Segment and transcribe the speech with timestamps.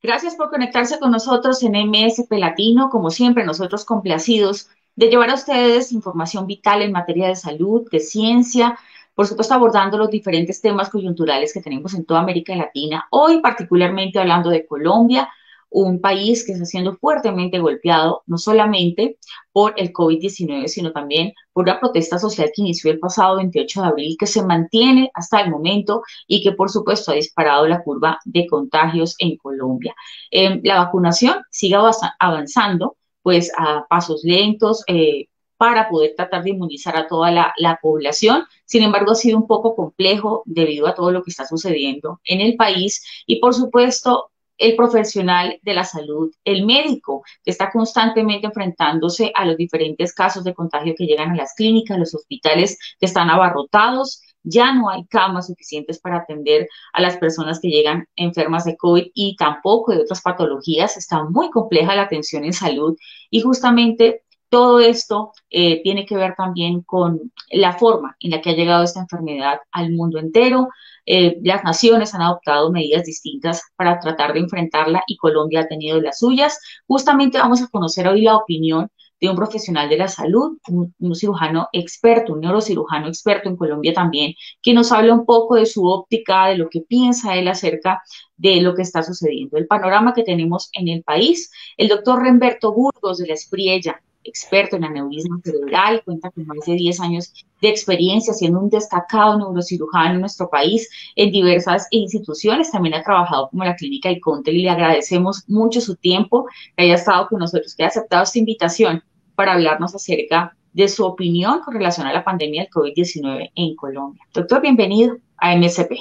[0.00, 2.88] Gracias por conectarse con nosotros en MSP Latino.
[2.88, 7.98] Como siempre, nosotros complacidos de llevar a ustedes información vital en materia de salud, de
[7.98, 8.78] ciencia,
[9.14, 13.08] por supuesto abordando los diferentes temas coyunturales que tenemos en toda América Latina.
[13.10, 15.28] Hoy particularmente hablando de Colombia,
[15.70, 19.18] un país que está siendo fuertemente golpeado, no solamente
[19.52, 23.86] por el COVID-19, sino también por una protesta social que inició el pasado 28 de
[23.86, 28.18] abril, que se mantiene hasta el momento y que por supuesto ha disparado la curva
[28.24, 29.94] de contagios en Colombia.
[30.30, 31.76] Em, la vacunación sigue
[32.18, 34.84] avanzando, pues a pasos lentos.
[34.86, 38.44] Eh, para poder tratar de inmunizar a toda la, la, población.
[38.64, 42.40] Sin embargo, ha sido un poco complejo debido a todo lo que está sucediendo en
[42.40, 48.48] el país y, por supuesto, el profesional de la salud, el médico, que está constantemente
[48.48, 53.06] enfrentándose a los diferentes casos de contagio que llegan a las clínicas, los hospitales que
[53.06, 54.22] están abarrotados.
[54.42, 59.06] Ya no hay camas suficientes para atender a las personas que llegan enfermas de COVID
[59.14, 60.96] y tampoco de otras patologías.
[60.96, 62.96] Está muy compleja la atención en salud
[63.30, 68.50] y justamente todo esto eh, tiene que ver también con la forma en la que
[68.50, 70.68] ha llegado esta enfermedad al mundo entero.
[71.10, 75.98] Eh, las naciones han adoptado medidas distintas para tratar de enfrentarla y Colombia ha tenido
[76.02, 76.60] las suyas.
[76.86, 81.14] Justamente vamos a conocer hoy la opinión de un profesional de la salud, un, un,
[81.14, 85.86] cirujano experto, un neurocirujano experto en Colombia también, que nos habla un poco de su
[85.86, 88.02] óptica, de lo que piensa él acerca
[88.36, 91.50] de lo que está sucediendo, el panorama que tenemos en el país.
[91.78, 96.74] El doctor Remberto Burgos de la Espriella, experto en aneurisma cerebral, cuenta con más de
[96.74, 102.70] 10 años de experiencia siendo un destacado neurocirujano en nuestro país en diversas instituciones.
[102.70, 106.46] También ha trabajado como la clínica Iconte y le agradecemos mucho su tiempo
[106.76, 109.02] que haya estado con nosotros, que haya aceptado esta invitación
[109.34, 114.22] para hablarnos acerca de su opinión con relación a la pandemia del COVID-19 en Colombia.
[114.34, 115.92] Doctor, bienvenido a MSP.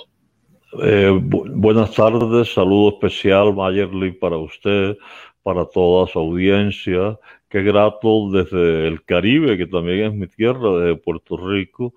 [0.83, 4.97] Eh, bu buenas tardes, saludo especial, Mayerly, para usted,
[5.41, 7.17] para toda su audiencia
[7.49, 11.93] Qué grato desde el Caribe, que también es mi tierra, de Puerto Rico,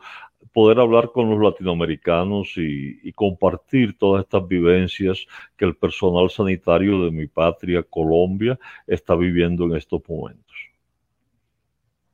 [0.53, 7.11] poder hablar con los latinoamericanos y, compartir todas estas vivencias que el personal sanitario de
[7.11, 10.57] mi patria, Colombia, está viviendo en estos momentos.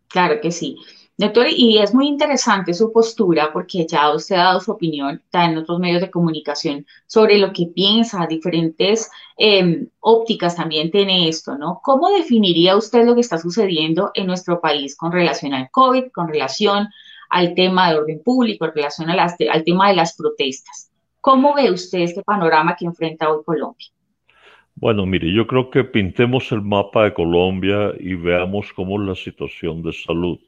[0.08, 0.76] Claro que sí.
[1.18, 5.56] Doctor, y es muy interesante su postura porque ya usted ha dado su opinión en
[5.56, 11.80] otros medios de comunicación sobre lo que piensa, diferentes eh, ópticas también tiene esto, ¿no?
[11.82, 16.28] ¿Cómo definiría usted lo que está sucediendo en nuestro país con relación al COVID, con
[16.28, 16.88] relación
[17.30, 20.90] al tema de orden público, en relación a las, al tema de las protestas?
[21.22, 23.88] ¿Cómo ve usted este panorama que enfrenta hoy Colombia?
[24.78, 29.14] Bueno, mire, yo creo que pintemos el mapa de Colombia y veamos cómo es la
[29.14, 30.38] situación de salud.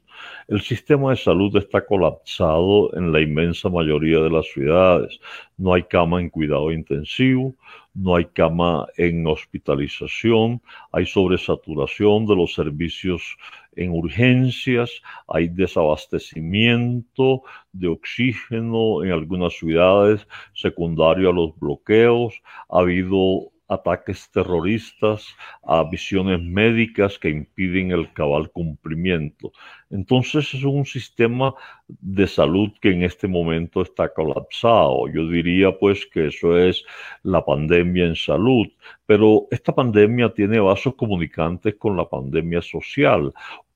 [0.47, 5.19] El sistema de salud está colapsado en la inmensa mayoría de las ciudades.
[5.57, 7.55] No hay cama en cuidado intensivo,
[7.95, 10.61] no hay cama en hospitalización,
[10.91, 13.35] hay sobresaturación de los servicios
[13.75, 17.41] en urgencias, hay desabastecimiento
[17.71, 25.27] de oxígeno en algunas ciudades secundario a los bloqueos, ha habido ataques terroristas,
[25.63, 29.51] a visiones médicas que impiden el cabal cumplimiento.
[29.91, 31.53] Entonces es un sistema
[31.87, 35.07] de salud que en este momento está colapsado.
[35.07, 36.83] Yo diría pues que eso es
[37.23, 38.67] la pandemia en salud,
[39.05, 43.31] pero esta pandemia tiene vasos comunicantes con la pandemia social.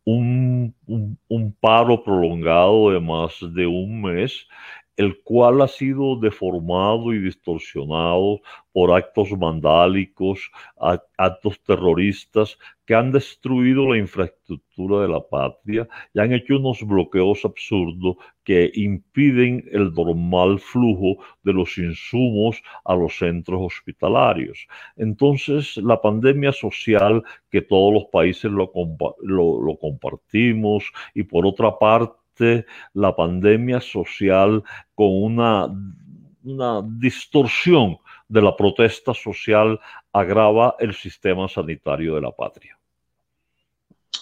[0.06, 4.48] Un, un, paro prolongado de más de un mes
[4.98, 8.42] el cual ha sido deformado y distorsionado
[8.72, 10.52] por actos vandálicos,
[11.18, 17.46] actos terroristas que han destruido la infraestructura de la patria y han hecho unos bloqueos
[17.46, 24.68] absurdos que impiden el normal flujo de los insumos a los centros hospitalarios.
[24.98, 28.72] Entonces, la pandemia social que todos los países lo,
[29.22, 32.23] lo compartimos y por otra parte,
[32.94, 34.64] la pandemia social
[34.96, 35.68] con una,
[36.44, 37.98] una distorsión
[38.28, 39.80] de la protesta social
[40.12, 42.78] agrava el sistema sanitario de la patria.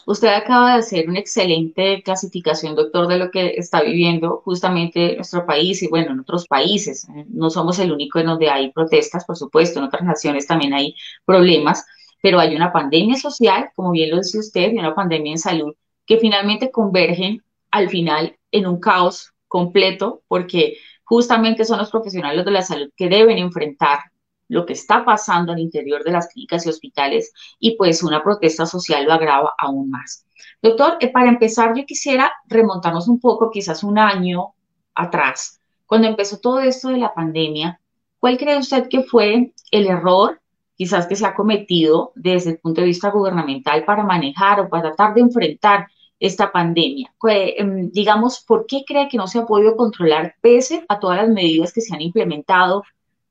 [0.05, 5.45] Usted acaba de hacer una excelente clasificación, doctor, de lo que está viviendo justamente nuestro
[5.45, 7.07] país y bueno, en otros países.
[7.29, 10.95] No somos el único en donde hay protestas, por supuesto, en otras naciones también hay
[11.23, 11.85] problemas,
[12.21, 15.75] pero hay una pandemia social, como bien lo dice usted, y una pandemia en salud
[16.05, 22.51] que finalmente convergen al final en un caos completo, porque justamente son los profesionales de
[22.51, 23.99] la salud que deben enfrentar
[24.47, 28.65] lo que está pasando al interior de las clínicas y hospitales y pues una protesta
[28.65, 30.25] social lo agrava aún más.
[30.61, 34.53] Doctor, eh, para empezar yo quisiera remontarnos un poco, quizás un año
[34.93, 37.79] atrás, cuando empezó todo esto de la pandemia,
[38.19, 40.41] ¿cuál cree usted que fue el error
[40.75, 44.83] quizás que se ha cometido desde el punto de vista gubernamental para manejar o para
[44.83, 45.87] tratar de enfrentar
[46.21, 47.11] esta pandemia?
[47.27, 51.29] Em, digamos, ¿por qué cree que no se ha podido controlar pese a todas las
[51.29, 52.83] medidas que se han implementado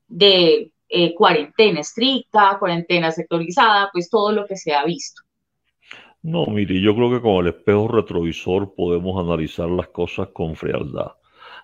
[0.09, 5.21] de eh, cuarentena estricta, cuarentena sectorizada, pues todo lo que se ha visto?
[6.21, 11.13] No, mire, yo creo que con el espejo retrovisor podemos analizar las cosas con frialdad.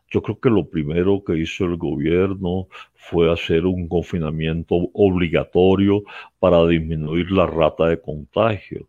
[0.09, 6.03] Yo creo que lo primero que hizo el gobierno fue hacer un confinamiento obligatorio
[6.39, 8.88] para disminuir la rata de contagio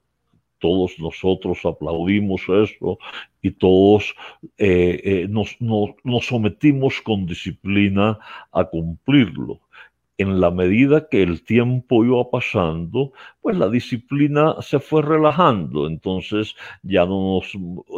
[0.59, 2.99] todos nosotros aplaudimos eso
[3.43, 4.15] y todos
[4.57, 8.19] eh, eh, nos, nos sometimos con disciplina
[8.53, 9.61] a cumplirlo
[10.19, 15.87] en la medida que el tiempo iba pasando, pues la disciplina se fue relajando.
[15.87, 17.41] Entonces ya no,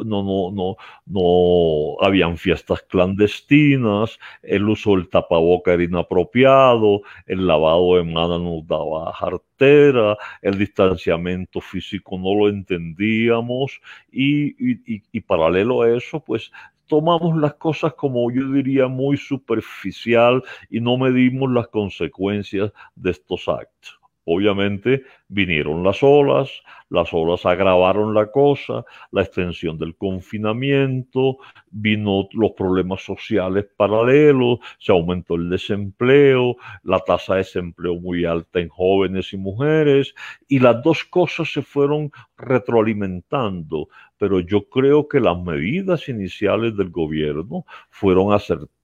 [0.05, 0.76] no, no, no,
[1.06, 8.67] no habían fiestas clandestinas, el uso del tapaboca era inapropiado, el lavado de manos nos
[8.67, 13.81] daba jartera, el distanciamiento físico no lo entendíamos
[14.12, 16.52] y, y, y paralelo a eso, pues
[16.90, 23.48] tomamos las cosas como yo diría muy superficial y no medimos las consecuencias de estos
[23.48, 24.00] actos.
[24.32, 31.38] Obviamente vinieron las olas, las olas agravaron la cosa, la extensión del confinamiento,
[31.73, 36.55] vino los problemas sociales paralelos, se aumentó el desempleo,
[36.85, 40.15] la tasa de desempleo muy alta en jóvenes y mujeres,
[40.47, 46.91] y las dos cosas se fueron retroalimentando, pero yo creo que las medidas iniciales del
[46.91, 48.80] gobierno fueron acertadas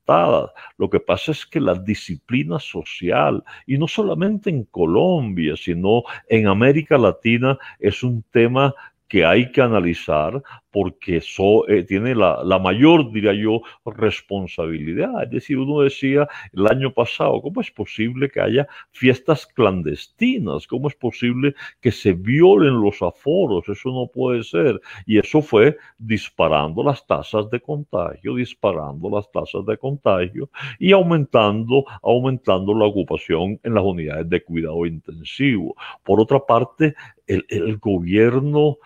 [0.79, 6.47] lo que pasa es que la disciplina social, y no solamente en Colombia, sino en
[6.47, 8.75] América Latina, es un tema
[9.09, 10.43] que hay que analizar
[10.77, 15.23] porque eso eh, tiene la, la, mayor, diría yo, responsabilidad.
[15.23, 20.67] Es decir, uno decía el año pasado, ¿cómo es posible que haya fiestas clandestinas?
[20.67, 23.67] ¿Cómo es posible que se violen los aforos?
[23.71, 24.79] Eso no puede ser.
[25.07, 31.87] Y eso fue disparando las tasas de contagio, disparando las tasas de contagio y aumentando,
[32.03, 35.75] aumentando la ocupación en las unidades de cuidado intensivo.
[36.05, 36.95] Por otra parte,
[37.27, 38.77] el, el gobierno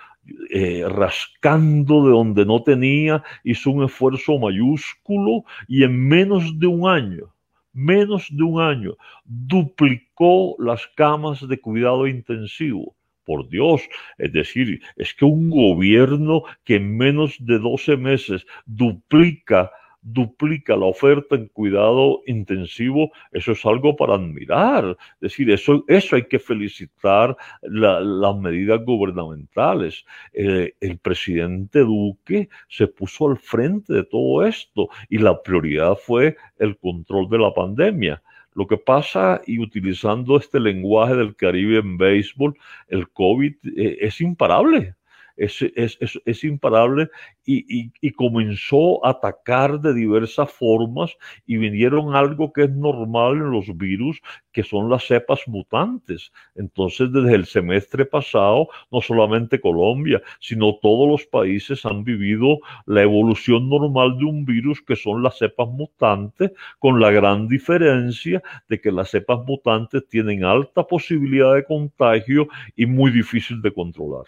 [0.50, 6.88] eh, rascando de donde no tenía, hizo un esfuerzo mayúsculo y en menos de un
[6.88, 7.34] año,
[7.72, 12.96] menos de un año, duplicó las camas de cuidado intensivo.
[13.24, 13.82] Por Dios,
[14.18, 19.70] es decir, es que un gobierno que en menos de 12 meses duplica
[20.02, 24.96] duplica la oferta en cuidado intensivo, eso es algo para admirar.
[25.14, 30.04] Es decir, eso, eso hay que felicitar las medidas gubernamentales.
[30.32, 36.36] Eh, el presidente Duque se puso al frente de todo esto y la prioridad fue
[36.58, 38.22] el control de la pandemia.
[38.54, 42.56] Lo que pasa, y utilizando este lenguaje del Caribe en béisbol,
[42.88, 44.96] el COVID eh, es imparable
[45.40, 47.08] es, imparable
[47.46, 51.16] y, comenzó a atacar de diversas formas
[51.46, 54.20] y vinieron algo que es normal en los virus,
[54.52, 56.32] que son las cepas mutantes.
[56.54, 63.02] Entonces, desde el semestre pasado, no solamente Colombia, sino todos los países han vivido la
[63.02, 68.80] evolución normal de un virus que son las cepas mutantes, con la gran diferencia de
[68.80, 74.26] que las cepas mutantes tienen alta posibilidad de contagio y muy difícil de controlar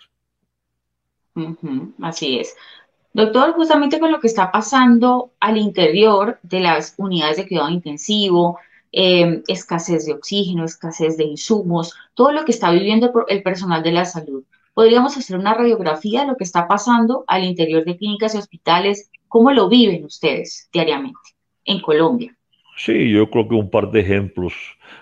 [2.01, 2.55] así es.
[3.15, 8.59] Doctor, justamente con lo que está pasando al interior de las unidades de cuidado intensivo,
[8.91, 13.93] eh, escasez de oxígeno, escasez de insumos, todo lo que está viviendo el personal de
[13.93, 14.45] la salud.
[14.75, 19.11] ¿Podríamos hacer una radiografía de lo que está pasando al interior de clínicas y hospitales?
[19.29, 21.21] ¿Cómo lo viven ustedes diariamente
[21.67, 22.35] en Colombia?
[22.79, 24.55] Sí, yo creo que un par de ejemplos.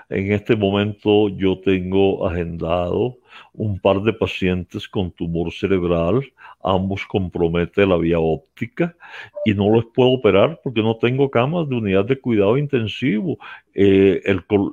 [0.09, 3.19] En este momento yo tengo agendado
[3.53, 6.23] un par de pacientes con tumor cerebral,
[6.63, 8.97] ambos compromete la vía óptica
[9.45, 13.39] y no los puedo operar porque no tengo camas de unidad de cuidado intensivo.
[13.73, 14.21] Eh,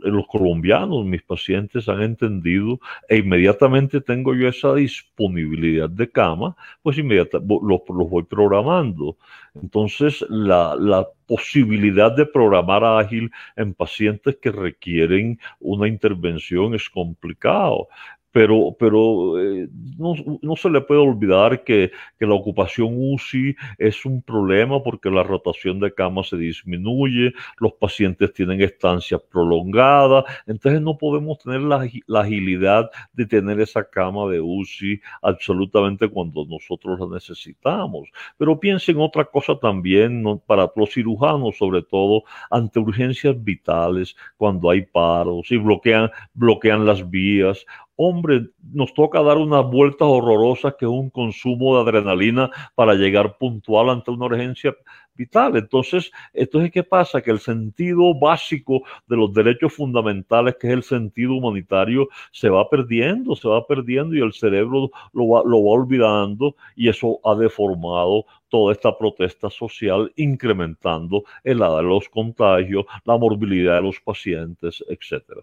[0.04, 6.98] los colombianos, mis pacientes han entendido e inmediatamente tengo yo esa disponibilidad de cama, pues
[6.98, 9.18] inmediatamente los, voy programando.
[9.54, 17.88] Entonces, la, la posibilidad de programar ágil en pacientes que requieren una intervención es complicado
[18.38, 19.68] pero, pero eh,
[19.98, 20.14] no,
[20.44, 25.24] no, se le puede olvidar que, que, la ocupación UCI es un problema porque la
[25.24, 31.90] rotación de camas se disminuye, los pacientes tienen estancias prolongadas, entonces no podemos tener la,
[32.06, 38.08] la agilidad de tener esa cama de UCI absolutamente cuando nosotros la necesitamos.
[38.38, 44.84] Pero piensen otra cosa también para los cirujanos, sobre todo ante urgencias vitales, cuando hay
[44.84, 47.66] paros y bloquean, bloquean las vías
[47.98, 53.38] hombre, nos toca dar unas vueltas horrorosas que es un consumo de adrenalina para llegar
[53.38, 54.74] puntual ante una urgencia
[55.16, 55.58] vital.
[55.58, 57.22] Entonces, entonces, ¿qué pasa?
[57.22, 62.70] Que el sentido básico de los derechos fundamentales, que es el sentido humanitario, se va
[62.70, 67.36] perdiendo, se va perdiendo y el cerebro lo va, lo va olvidando y eso ha
[67.36, 74.84] deformado toda esta protesta social, incrementando el de los contagios, la morbilidad de los pacientes,
[74.88, 75.42] etcétera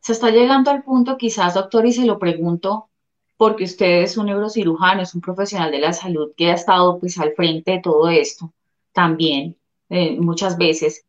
[0.00, 2.88] se está llegando al punto, quizás, doctor, y se lo pregunto,
[3.36, 7.18] porque usted es un neurocirujano, es un profesional de la salud que ha estado pues
[7.18, 8.52] al frente de todo esto
[8.92, 9.56] también,
[9.88, 11.04] eh, muchas veces,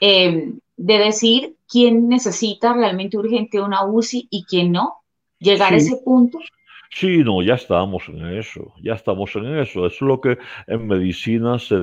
[0.00, 4.96] em, de decir quién necesita realmente urgente una UCI y quién no,
[5.38, 6.38] llegar a ese punto.
[6.90, 9.86] Sí, no, ya estamos en eso, ya estamos en eso.
[9.86, 11.76] Es lo que en medicina se,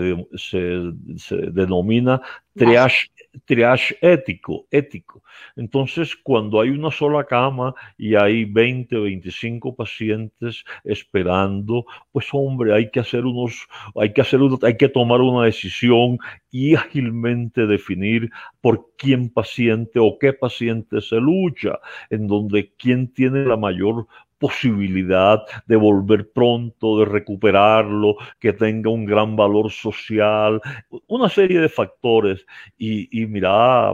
[1.51, 2.21] denomina
[2.55, 3.11] triage,
[3.45, 5.21] triage ético, ético.
[5.55, 12.73] Entonces, cuando hay una sola cama y hay 20 o 25 pacientes esperando, pues hombre,
[12.73, 16.17] hay que hacer unos, hay que hacer, hay que tomar una decisión
[16.49, 18.31] y ágilmente definir
[18.61, 24.07] por quién paciente o qué paciente se lucha, en donde quién tiene la mayor
[24.45, 30.61] posibilidad de volver pronto, de recuperarlo, que tenga un gran valor social,
[31.07, 32.45] una serie de factores.
[32.77, 33.91] Y, y mira,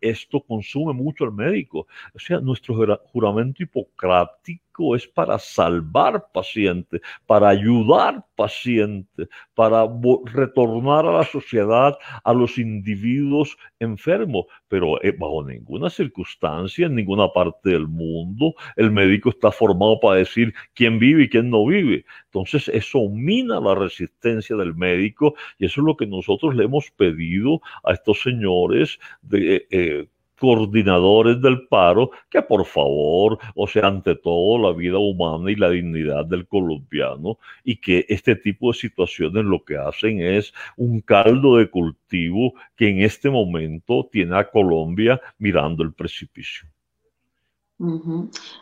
[0.00, 1.88] esto consume mucho al médico.
[2.14, 2.76] O sea, nuestro
[3.12, 9.86] juramento hipocrático es para salvar pacientes, para ayudar pacientes, para
[10.26, 14.46] retornar a la sociedad a los individuos enfermos.
[14.68, 20.16] Pero eh, bajo ninguna circunstancia, en ninguna parte del mundo, el médico está formado para
[20.16, 22.04] decir quién vive y quién no vive.
[22.26, 26.90] Entonces eso mina la resistencia del médico y eso es lo que nosotros le hemos
[26.92, 29.66] pedido a estos señores de...
[29.70, 30.08] Eh,
[30.38, 35.70] coordinadores del paro, que por favor, o sea, ante todo la vida humana y la
[35.70, 41.56] dignidad del colombiano, y que este tipo de situaciones lo que hacen es un caldo
[41.56, 46.68] de cultivo que en este momento tiene a Colombia mirando el precipicio.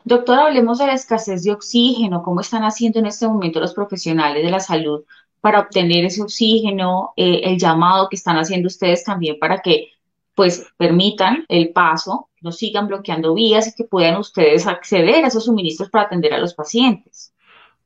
[0.04, 4.44] Doctor, hablemos de la escasez de oxígeno, cómo están haciendo en este momento los profesionales
[4.44, 5.04] de la salud
[5.40, 9.88] para obtener ese oxígeno, eh, el llamado que están haciendo ustedes también para que
[10.36, 15.46] pues permitan el paso, no sigan bloqueando vías y que puedan ustedes acceder a esos
[15.46, 17.32] suministros para atender a los pacientes.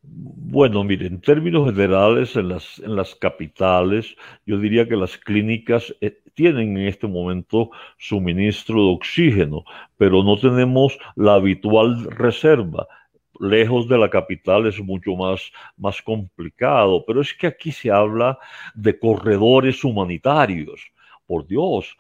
[0.03, 5.95] Bueno, mire, en términos generales, en las, en las capitales, yo diría que las clínicas
[6.01, 9.65] eh, tienen en este momento suministro de oxígeno,
[9.97, 12.89] pero no tenemos la habitual reserva
[13.41, 18.39] lejos de la capital es mucho más, más complicado, pero es que aquí se habla
[18.75, 20.93] de corredores humanitarios.
[21.27, 21.97] Por Dios,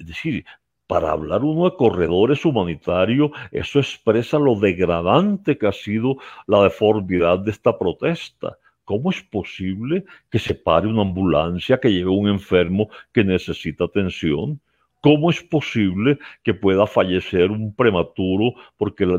[0.00, 0.44] es decir,
[0.86, 6.16] para hablar uno de corredores humanitarios, eso expresa lo degradante que ha sido
[6.48, 8.58] la deformidad de esta protesta.
[8.84, 14.60] ¿Cómo es posible que se pare una ambulancia que lleve un enfermo que necesita atención?
[15.00, 19.18] ¿Cómo es posible que pueda fallecer un prematuro porque no,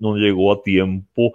[0.00, 1.32] no, llegó a tiempo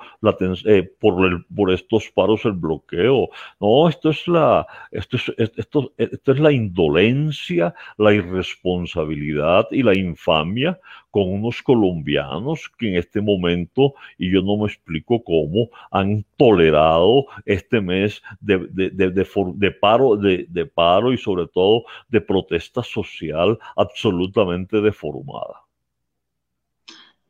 [0.66, 3.30] eh, por, por estos paros el bloqueo?
[3.62, 9.98] No, esto es, la, esto, es, esto, esto es la indolencia, la irresponsabilidad y la
[9.98, 10.78] infamia
[11.18, 17.26] con unos colombianos que en este momento, y yo no me explico cómo, han tolerado
[17.44, 25.64] este mes de, de, paro, de, paro y sobre todo de protesta social absolutamente deformada.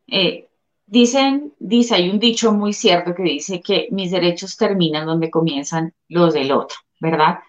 [0.05, 0.49] Eh,
[0.85, 5.93] dicen, dice, hay un dicho muy cierto que dice que mis derechos terminan donde comienzan
[6.09, 7.39] los del otro, ¿verdad?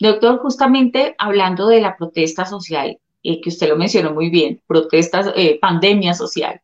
[0.00, 5.32] Doctor, justamente hablando de la protesta social, eh, que usted lo mencionó muy bien, protestas,
[5.36, 6.60] eh, pandemia social.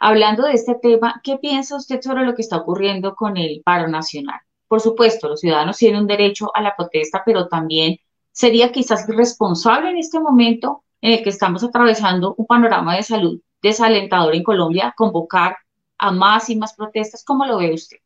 [0.00, 3.86] Hablando de este tema, ¿qué piensa usted sobre lo que está ocurriendo con el paro
[3.86, 4.40] nacional?
[4.66, 7.98] Por supuesto, los ciudadanos tienen un derecho a la protesta, pero también
[8.32, 13.40] sería quizás irresponsable en este momento en el que estamos atravesando un panorama de salud
[13.62, 15.56] desalentador en Colombia convocar
[15.98, 17.24] a más y más protestas.
[17.24, 17.98] ¿Cómo lo ve usted?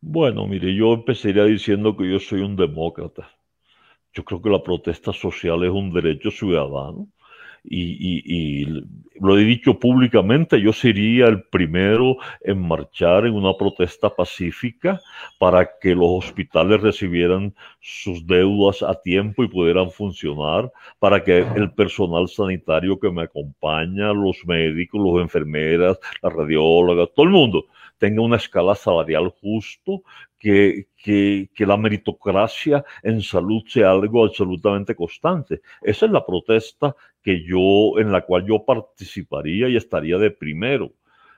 [0.00, 3.30] Bueno, mire, yo empezaría diciendo que yo soy un demócrata.
[4.12, 7.08] Yo creo que la protesta social es un derecho ciudadano
[7.70, 8.66] y,
[9.20, 15.00] lo he dicho públicamente, yo sería el primero en marchar en una protesta pacífica
[15.40, 20.70] para que los hospitales recibieran sus deudas a tiempo y pudieran funcionar,
[21.00, 27.26] para que el personal sanitario que me acompaña, los médicos, las enfermeras, las radiólogas, todo
[27.26, 27.66] el mundo
[27.98, 30.02] tenga una escala salarial justo,
[30.38, 35.60] que, que, que, la meritocracia en salud sea algo absolutamente constante.
[35.82, 36.94] Esa es la protesta
[37.28, 40.94] que yo, en la cual yo participaría y estaría de primero.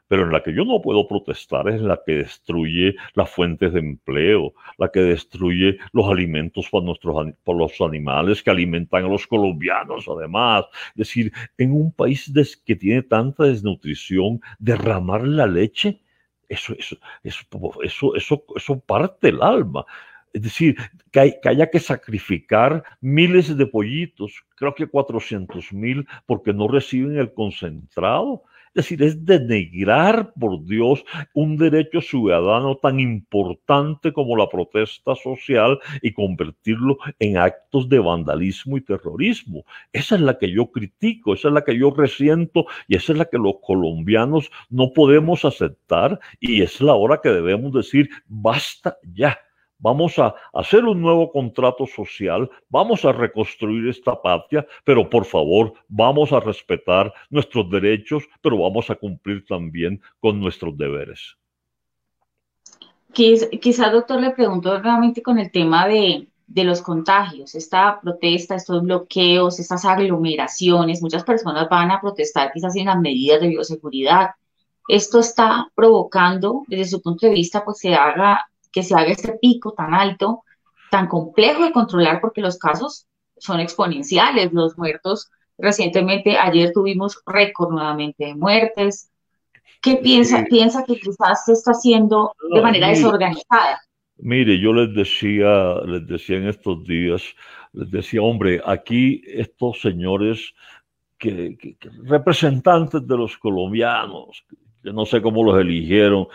[0.07, 3.81] Pero en la que yo no puedo protestar es la que destruye las fuentes de
[3.81, 9.27] empleo, la que destruye los alimentos para, nuestros, para los animales que alimentan a los
[9.27, 10.67] colombianos, además.
[10.91, 12.33] Es decir, en un país
[12.65, 16.03] que tiene tanta desnutrición, derramar la leche
[16.49, 19.85] eso, eso, eso, eso, eso, parte el alma.
[20.33, 20.77] Es decir,
[21.11, 27.35] que, haya que sacrificar miles de pollitos, creo que 400 mil, porque no reciben el
[27.35, 28.45] concentrado.
[28.73, 35.81] Es decir, es denigrar, por Dios, un derecho ciudadano tan importante como la protesta social
[36.03, 39.65] y convertirlo en actos de vandalismo y terrorismo.
[39.93, 43.19] Esa es la que yo critico, esa es la que yo resiento y esa es
[43.19, 48.99] la que los colombianos no podemos aceptar y es la hora que debemos decir, basta
[49.03, 49.37] ya
[49.81, 55.73] vamos a hacer un nuevo contrato social, vamos a reconstruir esta patria, pero por favor
[55.89, 61.37] vamos a respetar nuestros derechos, pero vamos a cumplir también con nuestros deberes.
[63.13, 68.83] Quizá, doctor, le pregunto nuevamente con el tema de, de los contagios, esta protesta, estos
[68.83, 74.31] bloqueos, estas aglomeraciones, muchas personas van a protestar quizás en las medidas de bioseguridad.
[74.89, 79.39] Esto está provocando, desde su punto de vista, pues se haga que se haga este
[79.41, 80.43] pico tan alto,
[80.91, 83.07] tan complejo de controlar, porque los casos
[83.39, 84.53] son exponenciales.
[84.53, 89.11] Los muertos, recientemente, ayer tuvimos récord nuevamente de muertes.
[89.81, 93.81] ¿Qué piensa, piensa que quizás se está haciendo de manera desorganizada?
[94.19, 97.23] Mire, yo les decía, les decía en estos días,
[97.73, 100.53] les decía, hombre, aquí estos señores
[101.17, 101.57] que,
[102.05, 104.45] representantes de los colombianos,
[104.83, 106.27] yo no sé cómo los eligieron,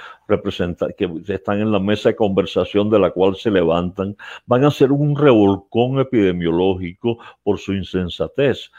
[0.97, 4.91] que están en la mesa de conversación de la cual se levantan, van a ser
[4.91, 8.71] un revolcón epidemiológico por su insensatez.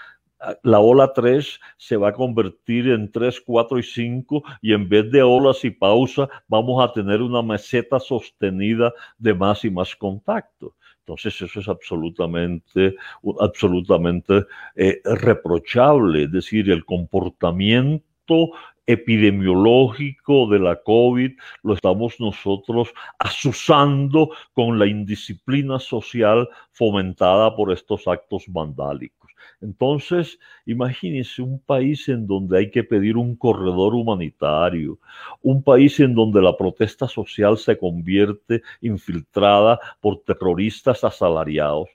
[0.63, 5.11] La ola 3 se va a convertir en 3, 4 y 5 y en vez
[5.11, 10.75] de olas y pausa vamos a tener una meseta sostenida de más y más contacto.
[11.01, 12.97] Entonces eso es absolutamente,
[13.41, 18.51] absolutamente eh, reprochable, es decir, el comportamiento
[18.87, 28.07] epidemiológico de la COVID lo estamos nosotros asusando con la indisciplina social fomentada por estos
[28.07, 29.31] actos vandálicos.
[29.61, 34.99] Entonces, imagínense un país en donde hay que pedir un corredor humanitario,
[35.43, 41.89] un país en donde la protesta social se convierte infiltrada por terroristas asalariados,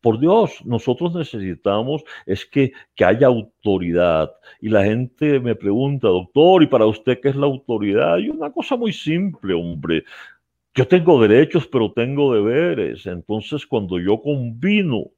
[0.00, 4.30] por Dios, nosotros necesitamos es que, que, haya autoridad.
[4.60, 8.18] Y la gente me pregunta, doctor, ¿y para usted qué es la autoridad?
[8.18, 10.04] Y una cosa muy simple, hombre.
[10.74, 13.06] Yo tengo derechos, pero tengo deberes.
[13.06, 15.10] Entonces, cuando yo combino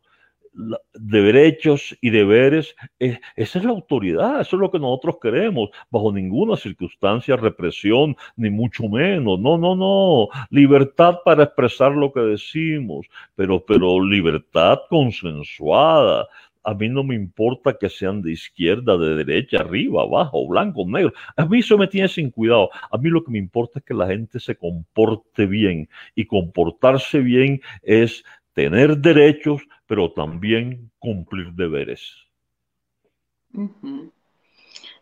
[0.52, 6.12] de derechos y deberes, esa es la autoridad, eso es lo que nosotros queremos, bajo
[6.12, 13.06] ninguna circunstancia, represión, ni mucho menos, no, no, no, libertad para expresar lo que decimos,
[13.34, 16.26] pero, pero libertad consensuada,
[16.64, 21.12] a mí no me importa que sean de izquierda, de derecha, arriba, abajo, blanco, negro.
[21.36, 22.70] A mí eso me tiene sin cuidado.
[22.90, 25.88] A mí lo que me importa es que la gente se comporte bien.
[26.14, 28.22] Y comportarse bien es
[28.54, 29.62] tener derechos,
[29.92, 32.00] pero también cumplir deberes.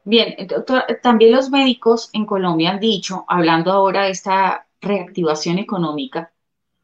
[0.02, 6.32] Bien, doctor, también los médicos en Colombia han dicho, hablando ahora de esta reactivación económica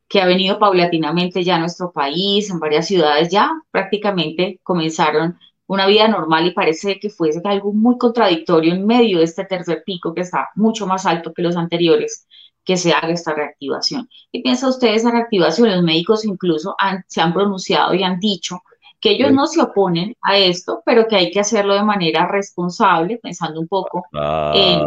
[0.07, 5.89] que ha venido paulatinamente ya a nuestro país, en varias ciudades ya prácticamente comenzaron una
[5.89, 10.15] vida normal y parece que fuese algo muy contradictorio en medio de este tercer pico
[10.15, 12.29] que está mucho más alto que los anteriores,
[12.67, 14.11] que se haga esta reactivación.
[14.31, 15.71] ¿Qué piensa usted de esa reactivación?
[15.71, 16.77] Los médicos incluso
[17.07, 18.61] se han pronunciado y han dicho
[19.01, 23.19] que ellos no se oponen a esto, pero que hay que hacerlo de manera responsable,
[23.23, 24.81] pensando un poco en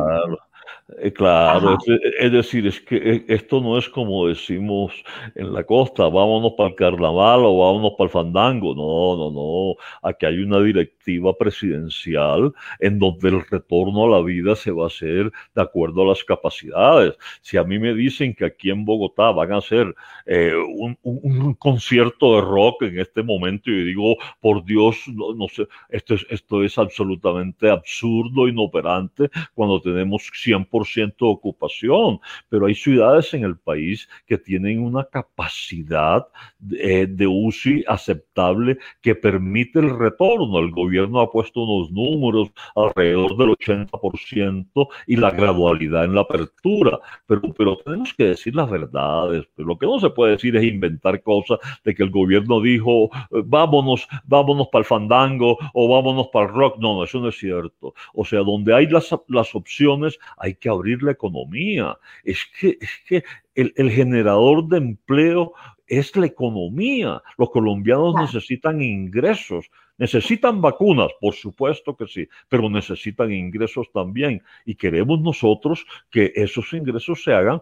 [0.98, 1.78] eh, claro,
[2.20, 4.92] es, decir, es que eh, esto no es como decimos
[5.36, 8.74] en la costa, vámonos para el carnaval o vámonos para el fandango.
[8.74, 9.76] No, no, no.
[10.02, 14.88] Aquí hay una directiva presidencial en donde el retorno a la vida se va a
[14.88, 17.16] hacer de acuerdo a las capacidades.
[17.42, 19.94] Si a mí me dicen que aquí en Bogotá van a hacer
[20.26, 25.68] eh, un, concierto de rock en este momento, y digo, por Dios, no, no sé,
[25.90, 33.34] esto es, esto es absolutamente absurdo, inoperante, cuando tenemos 100% de ocupación, pero hay ciudades
[33.34, 36.28] en el país que tienen una capacidad
[36.60, 40.60] de, de UCI aceptable que permite el retorno.
[40.60, 47.00] El gobierno ha puesto unos números alrededor del 80% y la gradualidad en la apertura,
[47.26, 49.48] pero, tenemos que decir las verdades.
[49.58, 53.44] Lo que no se puede decir es inventar cosas de que el gobierno dijo, eh,
[53.46, 56.78] vámonos, vámonos para el fandango o vámonos para el rock.
[56.80, 57.94] No, no, eso no es cierto.
[58.14, 61.98] O sea, donde hay las, las opciones, hay que abrir la economía.
[62.24, 63.24] Es que, es que
[63.56, 65.54] el, generador de empleo
[65.88, 67.22] es la economía.
[67.38, 74.42] Los colombianos necesitan ingresos, necesitan vacunas, por supuesto que sí, pero necesitan ingresos también.
[74.66, 77.62] Y queremos nosotros que esos ingresos se hagan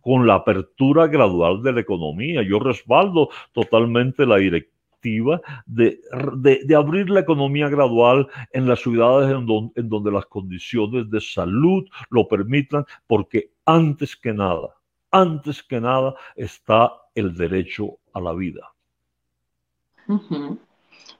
[0.00, 2.42] con la apertura gradual de la economía.
[2.42, 4.75] Yo respaldo totalmente la directiva
[5.66, 6.00] de,
[6.64, 11.84] de, abrir la economía gradual en las ciudades en, en donde las condiciones de salud
[12.10, 14.76] lo permitan, porque antes que nada,
[15.10, 18.72] antes que nada está el derecho a la vida.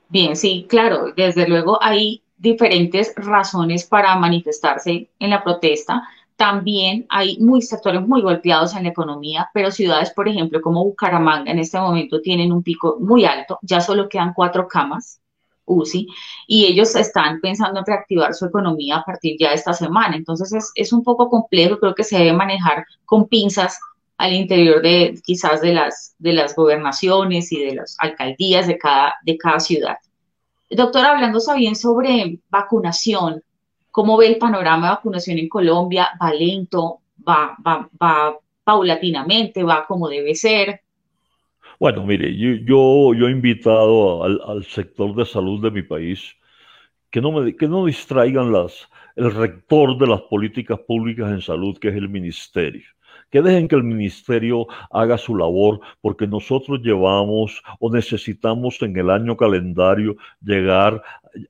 [0.09, 6.07] Bien, sí, claro, desde luego hay diferentes razones para manifestarse en la protesta.
[6.37, 11.51] También hay muy sectores muy golpeados en la economía, pero ciudades, por ejemplo, como Bucaramanga
[11.51, 15.20] en este momento tienen un pico muy alto, ya solo quedan cuatro camas
[15.66, 16.07] UCI
[16.46, 20.16] y ellos están pensando en reactivar su economía a partir ya de esta semana.
[20.16, 23.79] Entonces es, es un poco complejo, creo que se debe manejar con pinzas
[24.18, 29.14] al interior de quizás de las, de las gobernaciones y de las alcaldías de cada,
[29.25, 29.96] de cada ciudad.
[30.70, 33.42] Doctor, hablando bien sobre vacunación,
[33.96, 36.11] ¿Cómo ve el panorama de vacunación en Colombia?
[36.22, 36.98] ¿Va lento?
[37.26, 39.62] ¿Va, va, va paulatinamente?
[39.62, 40.82] ¿Va como debe ser?
[41.80, 46.37] Bueno, mire, yo, yo, he invitado al, sector de salud de mi país
[47.09, 51.78] que no, me, que no distraigan las, el rector de las políticas públicas en salud,
[51.78, 52.85] que es el ministerio.
[53.30, 59.09] Que dejen que el ministerio haga su labor, porque nosotros llevamos o necesitamos en el
[59.09, 61.02] año calendario llegar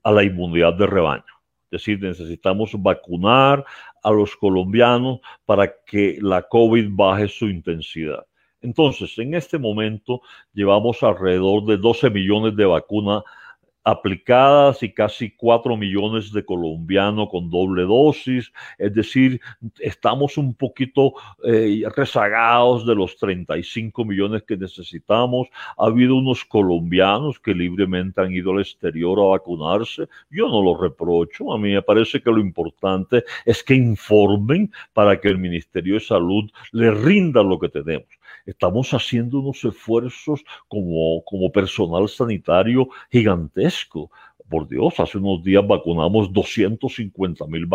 [0.05, 1.36] a la inmunidad de rebaño.
[1.71, 3.65] Es decir, necesitamos vacunar
[4.03, 8.25] a los colombianos para que la COVID baje su intensidad.
[8.61, 13.23] Entonces, en este momento llevamos alrededor de 12 millones de vacunas
[13.87, 18.53] aplicadas y casi 4 millones de colombianos con doble dosis.
[18.79, 19.41] Es decir,
[19.79, 21.13] estamos un poquito
[21.45, 25.47] eh, rezagados de los 35 millones que necesitamos.
[25.79, 30.09] Ha habido unos colombianos que libremente han ido al exterior a vacunarse.
[30.31, 31.53] Yo no lo reprocho.
[31.53, 36.01] A mí me parece que lo importante es que informen para que el Ministerio de
[36.01, 38.09] Salud le rinda lo que tenemos
[38.47, 44.11] estamos haciendo unos esfuerzos como, como personal sanitario gigantesco.
[44.49, 47.67] Por Dios, hace unos días vacunamos 250 mil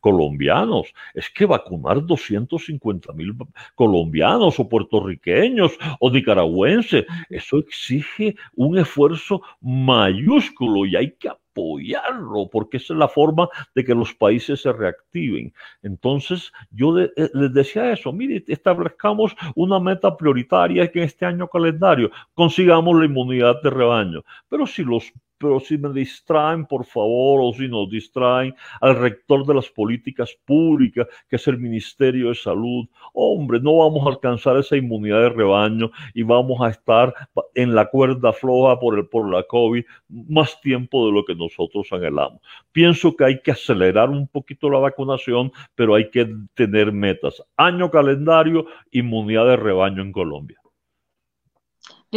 [0.00, 0.92] colombianos.
[1.14, 3.32] Es que vacunar 250 mil
[3.76, 12.76] colombianos o puertorriqueños o nicaragüenses, eso exige un esfuerzo mayúsculo y hay que apoyarlo, porque
[12.76, 15.52] esa es la forma de que los países se reactiven.
[15.82, 21.48] Entonces, yo eh, les decía eso, mire, establezcamos una meta prioritaria que en este año
[21.48, 24.22] calendario consigamos la inmunidad de rebaño.
[24.48, 29.46] Pero si los pero si me distraen, por favor, o si nos distraen al rector
[29.46, 34.56] de las políticas públicas, que es el Ministerio de Salud, hombre, no vamos a alcanzar
[34.56, 37.14] esa inmunidad de rebaño y vamos a estar
[37.54, 41.88] en la cuerda floja por, el, por la COVID más tiempo de lo que nosotros
[41.92, 42.40] anhelamos.
[42.72, 47.42] Pienso que hay que acelerar un poquito la vacunación, pero hay que tener metas.
[47.56, 50.58] Año calendario, inmunidad de rebaño en Colombia.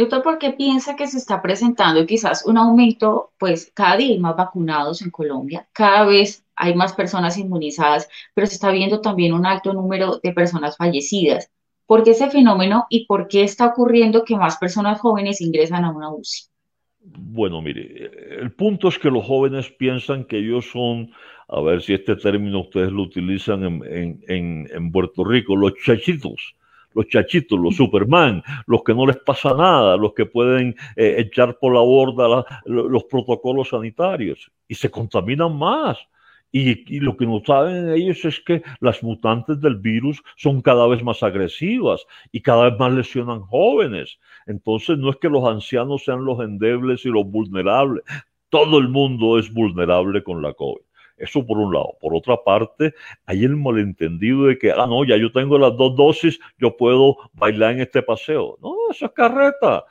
[0.00, 3.32] Doctor, ¿por qué piensa que se está presentando quizás un aumento?
[3.38, 8.46] Pues cada día hay más vacunados en Colombia, cada vez hay más personas inmunizadas, pero
[8.46, 11.50] se está viendo también un alto número de personas fallecidas.
[11.84, 15.90] ¿Por qué ese fenómeno y por qué está ocurriendo que más personas jóvenes ingresan a
[15.90, 16.44] una UCI?
[17.02, 18.10] Bueno, mire,
[18.40, 21.12] el punto es que los jóvenes piensan que ellos son,
[21.48, 26.54] a ver si este término ustedes lo utilizan en, en Puerto Rico, los chachitos
[26.94, 31.58] los chachitos, los Superman, los que no les pasa nada, los que pueden eh, echar
[31.58, 35.98] por la borda los protocolos sanitarios y se contaminan más.
[36.52, 41.02] Y, lo que no saben ellos es que las mutantes del virus son cada vez
[41.02, 44.18] más agresivas y cada vez más lesionan jóvenes.
[44.46, 48.02] Entonces no es que los ancianos sean los endebles y los vulnerables.
[48.48, 50.82] Todo el mundo es vulnerable con la COVID.
[51.20, 51.96] Eso por un lado.
[52.00, 52.94] Por otra parte,
[53.26, 57.16] hay el malentendido de que, ah, no, ya yo tengo las dos dosis, yo puedo
[57.34, 58.58] bailar en este paseo.
[58.62, 59.84] No, eso es carreta.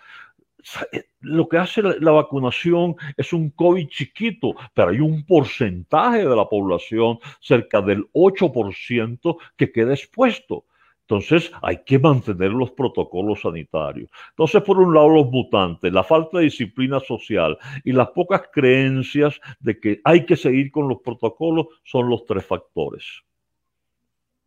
[0.91, 6.35] Eh, lo que hace la, vacunación es un COVID chiquito, pero hay un porcentaje de
[6.35, 10.65] la población, cerca del 8%, que queda expuesto.
[11.09, 14.11] Entonces hay que mantener los protocolos sanitarios.
[14.29, 19.41] Entonces, por un lado, los mutantes, la falta de disciplina social y las pocas creencias
[19.59, 23.23] de que hay que seguir con los protocolos son los tres factores.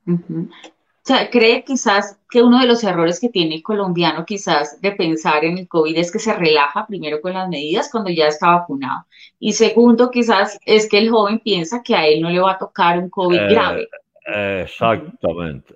[0.07, 4.93] O sea, cree quizás que uno de los errores que tiene el colombiano quizás de
[4.93, 8.53] pensar en el COVID es que se relaja primero con las medidas cuando ya está
[8.53, 9.05] vacunado.
[9.41, 12.59] Y segundo, quizás es que el joven piensa que a él no le va a
[12.59, 13.89] tocar un COVID eh, grave.
[14.25, 15.75] Exactamente,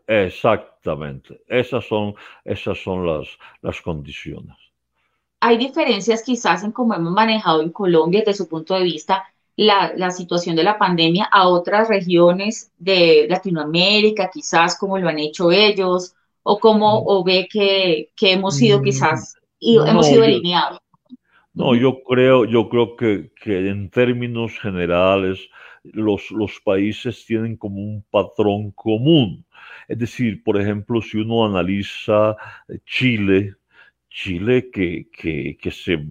[0.86, 1.40] exactamente.
[1.48, 3.26] Esas son, esas son las,
[3.62, 4.56] las condiciones.
[5.40, 9.24] Hay diferencias quizás en cómo hemos manejado en Colombia desde su punto de vista
[9.56, 15.18] la, la, situación de la pandemia a otras regiones de Latinoamérica, quizás como lo han
[15.18, 20.80] hecho ellos, o cómo o ve que, que hemos sido quizás, y hemos sido alineados.
[21.54, 25.48] No, yo creo, yo creo que, que en términos generales,
[25.92, 29.45] los, los países tienen como un patrón común.
[29.88, 32.36] Es decir, por ejemplo, si uno analiza
[32.68, 33.54] eh, Chile,
[34.08, 36.04] Chile que, que, se,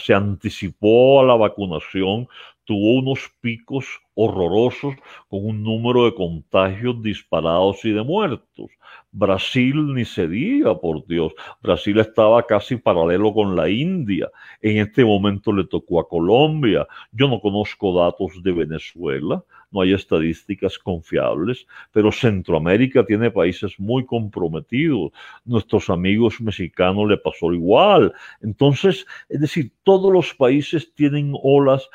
[0.00, 2.28] se, anticipó a la vacunación,
[2.64, 4.94] tuvo unos picos horrorosos
[5.28, 8.70] con un número de contagios disparados y de muertos.
[9.10, 11.32] Brasil ni se diga, por Dios.
[11.62, 14.30] Brasil estaba casi paralelo con la India.
[14.60, 16.86] En este momento le tocó a Colombia.
[17.12, 24.04] Yo no conozco datos de Venezuela, no hay estadísticas confiables, pero Centroamérica tiene países muy
[24.04, 25.12] comprometidos.
[25.44, 28.12] Nuestros amigos mexicanos le pasó igual.
[28.42, 31.88] Entonces, es decir, todos los países tienen olas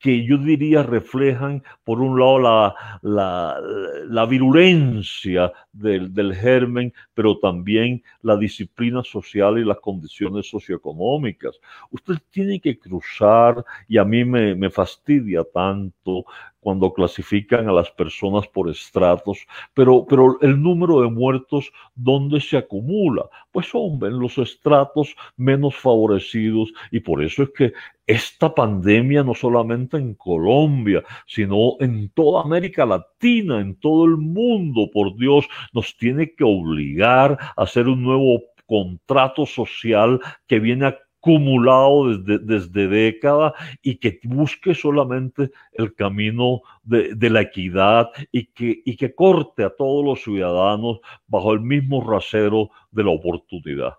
[0.00, 3.60] que yo diría reflejan, por un lado, la,
[4.06, 11.60] la, virulencia del, del, germen, pero también la disciplina social y las condiciones socioeconómicas.
[11.90, 16.24] Usted tiene que cruzar, y a mí me, me fastidia tanto
[16.60, 22.58] cuando clasifican a las personas por estratos, pero, pero el número de muertos, ¿dónde se
[22.58, 23.28] acumula?
[23.50, 27.72] Pues son en los estratos menos favorecidos y por eso es que
[28.06, 34.90] esta pandemia no solamente en Colombia, sino en toda América Latina, en todo el mundo,
[34.92, 40.98] por Dios, nos tiene que obligar a hacer un nuevo contrato social que viene a
[41.20, 43.52] acumulado desde, desde décadas
[43.82, 49.64] y que busque solamente el camino de, de, la equidad y que, y que corte
[49.64, 53.94] a todos los ciudadanos bajo el mismo rasero de la oportunidad.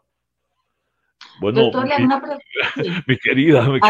[1.40, 1.72] Bueno,
[3.08, 3.68] mi, querida,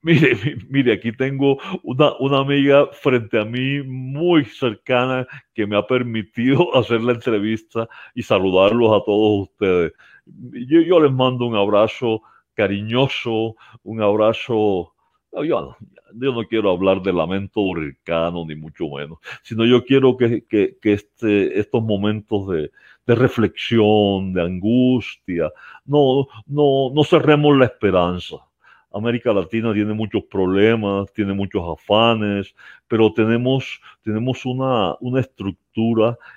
[0.00, 0.36] Mire,
[0.68, 6.74] mire, aquí tengo una, una, amiga frente a mí muy cercana que me ha permitido
[6.76, 9.92] hacer la entrevista y saludarlos a todos ustedes.
[10.24, 12.22] Yo, yo les mando un abrazo
[12.58, 14.92] cariñoso, un abrazo.
[15.44, 15.76] yo,
[16.12, 20.92] no, quiero hablar de lamento hurricano, ni mucho menos, sino yo quiero que, que, que
[20.94, 22.72] este, estos momentos de,
[23.06, 25.52] de, reflexión, de angustia,
[25.84, 28.36] no, no, no cerremos la esperanza.
[28.92, 32.56] América Latina tiene muchos problemas, tiene muchos afanes,
[32.88, 35.67] pero tenemos, tenemos una, una estructura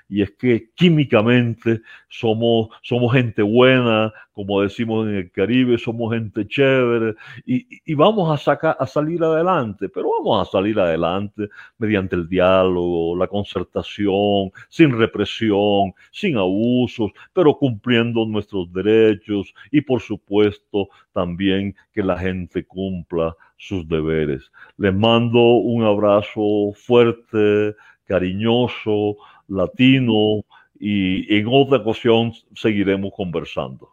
[0.09, 6.47] y es que químicamente somos, somos gente buena, como decimos en el Caribe, somos gente
[6.47, 13.15] chévere y, vamos a, a salir adelante, pero vamos a salir adelante mediante el diálogo,
[13.17, 22.03] la concertación, sin represión, sin abusos, pero cumpliendo nuestros derechos y por supuesto también que
[22.03, 24.51] la gente cumpla sus deberes.
[24.77, 30.43] Les mando un abrazo fuerte, cariñoso, latino
[30.79, 33.89] y en otra ocasión seguiremos conversando.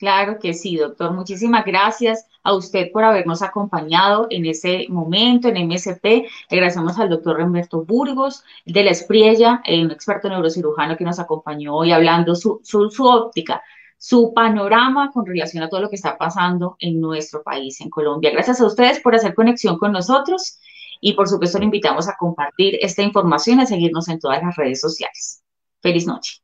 [0.00, 1.12] Claro que sí, doctor.
[1.12, 6.04] Muchísimas gracias a usted por habernos acompañado en ese momento en MSP.
[6.04, 11.18] Le agradecemos al doctor Humberto Burgos de la Espriella, eh, un experto neurocirujano que nos
[11.18, 13.62] acompañó hoy hablando su, su óptica,
[13.98, 18.30] su panorama con relación a todo lo que está pasando en nuestro país, en Colombia.
[18.30, 20.58] Gracias a ustedes por hacer conexión con nosotros
[21.00, 24.56] y por supuesto le invitamos a compartir esta información y a seguirnos en todas las
[24.56, 25.42] redes sociales.
[25.80, 26.42] Feliz noche.